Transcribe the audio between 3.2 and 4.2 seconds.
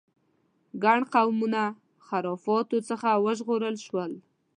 وژغورل شول.